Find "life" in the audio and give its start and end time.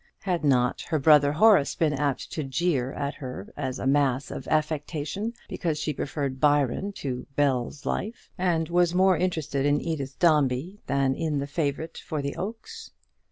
7.85-8.31